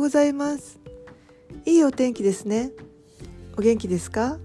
[0.00, 0.80] ございます。
[1.66, 2.70] いいお天気ですね。
[3.58, 4.38] お元気ですか？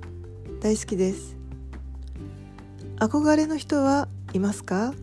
[0.59, 1.37] 大好きです。
[2.97, 4.93] 憧れの人はいますか？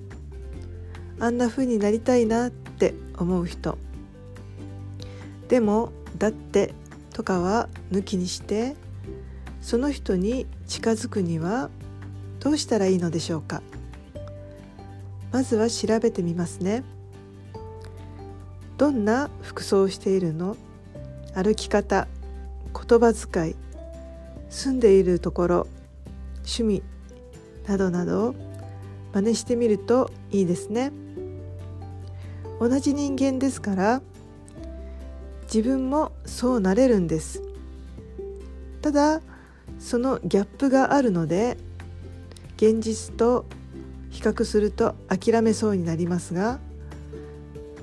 [1.21, 3.79] あんな風になりたいなって思う人。
[5.49, 6.75] でもだって
[7.15, 8.77] とかは抜きにして
[9.63, 11.71] その人に近づくには
[12.41, 13.63] どうしたらいいのでしょうか？
[15.33, 16.85] まずは調べてみますね。
[18.83, 20.57] どんな服装をしているの？
[21.37, 22.09] 歩き方
[22.89, 23.55] 言葉遣い
[24.51, 25.67] 住んでいるところ
[26.39, 26.83] 趣味
[27.69, 28.35] などなどを
[29.13, 30.91] 真似してみるといいですね。
[32.59, 34.03] 同じ人間ですから
[35.45, 37.41] 自分もそうなれるんです。
[38.81, 39.21] ただ
[39.79, 41.57] そのギャップがあるので
[42.57, 43.45] 現実と
[44.11, 46.59] 比較すると諦めそうになりますが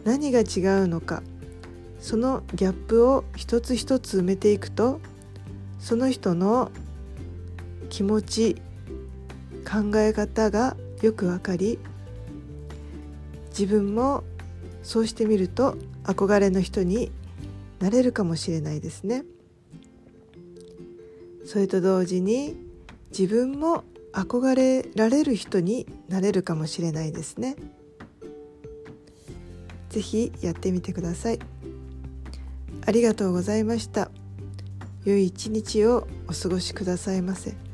[0.10, 1.22] 何が違うのか
[2.00, 5.00] そのギャップを一つ一つ埋めていくと
[5.78, 6.72] その人の
[7.92, 8.56] 気持ち
[9.64, 11.78] 考え方がよくわかり
[13.50, 14.24] 自分も
[14.82, 17.12] そうしてみると憧れの人に
[17.80, 19.26] なれるかもしれないですね。
[21.46, 22.58] それと同時に
[23.12, 27.56] 自分も憧れられる人になれるかもしれないですね。
[29.90, 31.40] ぜひやってみてください。
[32.86, 34.10] ありがとうございました。
[35.06, 37.69] 良い一日をお過ごしくださいませ。